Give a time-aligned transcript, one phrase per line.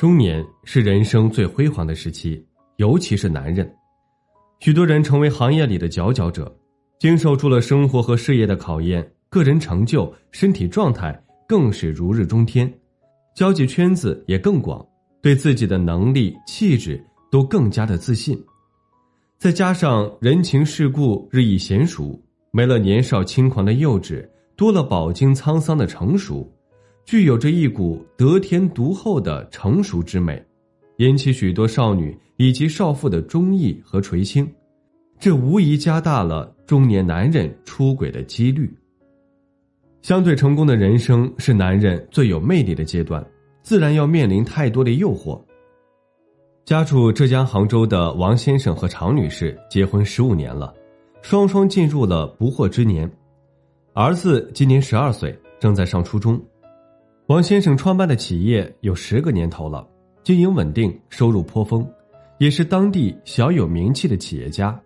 [0.00, 2.42] 中年是人生最辉煌的时期，
[2.76, 3.70] 尤其是男人。
[4.58, 6.50] 许多人成为行业里的佼佼者，
[6.98, 12.72] 经受住了生活和事业的考验，个人成就、身体状态更是如日中天，
[13.36, 14.82] 交际圈子也更广，
[15.20, 16.98] 对自己的能力、气质
[17.30, 18.42] 都更加的自信。
[19.36, 22.18] 再加上人情世故日益娴熟，
[22.52, 24.26] 没了年少轻狂的幼稚，
[24.56, 26.50] 多了饱经沧桑的成熟。
[27.10, 30.40] 具有着一股得天独厚的成熟之美，
[30.98, 34.48] 引起许多少女以及少妇的中意和垂青，
[35.18, 38.72] 这无疑加大了中年男人出轨的几率。
[40.02, 43.26] 相对成功的人生是男人最有魅力的阶段，
[43.60, 45.36] 自然要面临太多的诱惑。
[46.64, 50.72] 家住浙江杭州的王先生和常女士结婚十五年了，
[51.22, 53.10] 双双进入了不惑之年，
[53.94, 56.40] 儿子今年十二岁，正在上初中。
[57.30, 59.86] 王先生创办的企业有十个年头了，
[60.24, 61.88] 经营稳定，收入颇丰，
[62.38, 64.76] 也是当地小有名气的企业家。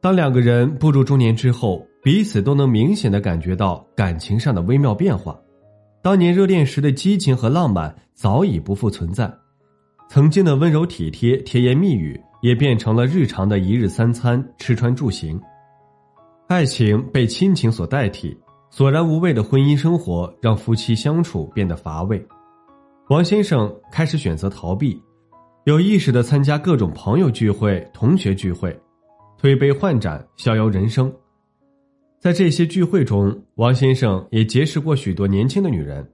[0.00, 5.40] 当两个人步入中年之后，彼此都能明显的感觉到感情上的微妙变化。
[6.02, 9.32] 当年热恋时的激情和浪漫早已不复存在，
[10.08, 15.40] 曾经的温柔体贴、甜言蜜语也变成了日常的一日三餐、吃穿住行，
[16.48, 18.36] 爱情被亲情所代替。
[18.72, 22.24] 索然无味的婚姻生活让夫妻相处变得乏味，
[23.08, 24.96] 王先生开始选择逃避，
[25.64, 28.78] 有意识的参加各种朋友聚会、同学聚会，
[29.36, 31.12] 推杯换盏，逍遥人生。
[32.20, 36.08] 在这些聚会中，王先生也结识过许多年轻的女人，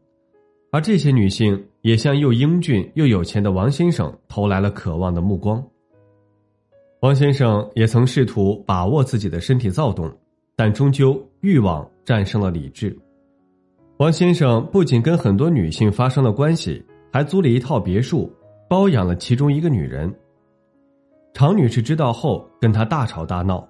[0.72, 5.62] 而这些女性也向又英俊又有钱的王先生投来了渴望的目光。
[7.00, 10.11] 王先生也曾试图把握自己的身体躁动。
[10.56, 12.97] 但终究欲望战胜了理智。
[13.99, 18.33] 王先生不仅跟很多女性发生了关系，还租了一套别墅，
[18.69, 20.12] 包养了其中一个女人。
[21.34, 23.69] 常女士知道后，跟他大吵大闹，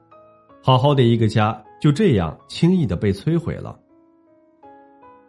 [0.63, 3.77] 好好的一个家就这样轻易的被摧毁了。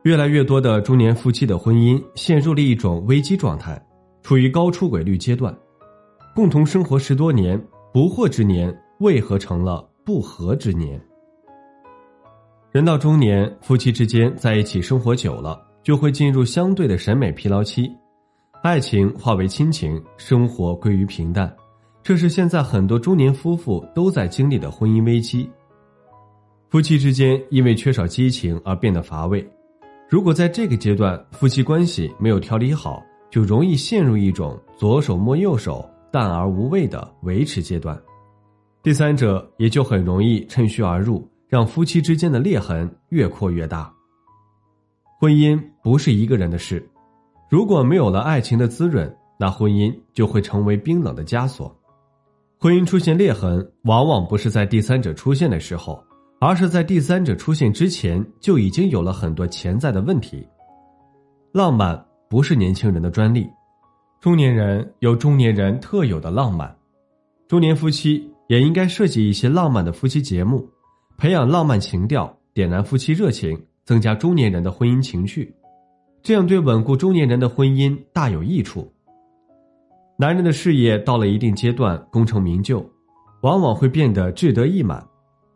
[0.03, 3.83] 越来越多的中年夫妻的婚姻陷入了一种危机状态，
[4.21, 5.55] 处于高出轨率阶段。
[6.35, 7.59] 共同生活十多年，
[7.91, 11.01] 不惑之年为何成了不和之年？
[12.77, 17.91] 人到中年，夫妻之间在一起生活久了，就会进入相对的审美疲劳期，
[18.61, 21.51] 爱情化为亲情，生活归于平淡。
[22.03, 25.49] 这是现在很多中年夫妇都在经历的婚姻危机。
[26.69, 29.43] 夫妻之间因为缺少激情而变得乏味。
[30.07, 37.99] 如果在这个阶段夫妻关系没有调理好，就容易陷入一种左手摸右手、淡而无味的维持阶段，
[38.83, 41.27] 第三者也就很容易趁虚而入。
[41.47, 43.93] 让夫妻之间的裂痕越扩越大。
[45.19, 46.87] 婚姻不是一个人的事，
[47.49, 51.75] 如果没有了爱情的滋润，那婚姻就会成为冰冷的枷锁。
[52.59, 56.03] 婚姻出现裂痕，往往不是在第三者出现的时候，
[56.39, 60.47] 而是在第三者出现之前就已经有了很多潜在的问题。
[61.51, 63.47] 浪漫不是年轻人的专利，
[64.19, 66.75] 中年人有中年人特有的浪漫，
[67.47, 70.67] 中年夫妻也应该设计一些浪漫的夫妻节目。
[71.17, 75.51] 培养浪漫情调，点燃夫妻热情，增加中年人的婚姻情趣，
[76.21, 78.87] 这样对稳固中年人的婚姻大有益处。
[80.15, 82.87] 男人的事业到了一定阶段，功成名就，
[83.41, 85.03] 往往会变得志得意满，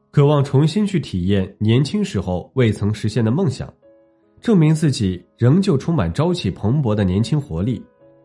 [0.09, 3.71] 渴望重新去体验年轻时候未曾实现的梦想，
[4.41, 7.79] 证明自己仍旧充满朝气蓬勃的年轻活力，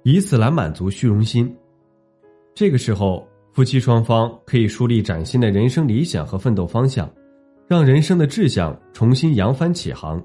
[0.05, 1.55] 以此来满足虚荣心。
[2.55, 7.07] 这个时候，夫妻双方可以树立崭新的人生理想和奋斗方向。
[7.69, 10.23] 让人生的志向重新扬帆起航。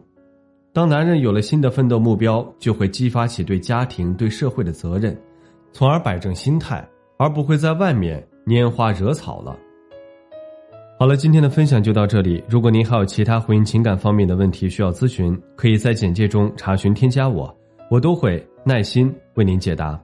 [0.73, 5.19] 当男人有了新的奋斗目标，就会激发起对家庭、对社会的责任，
[5.73, 9.57] 从而摆正心态，而不会在外面拈花惹草了。
[10.99, 12.43] 好了，今天的分享就到这里。
[12.47, 17.53] 如果您还有其他婚姻情感方面的问题需要咨询，可以在简介中查询添加我，
[17.89, 19.99] 我都会耐心为您解答。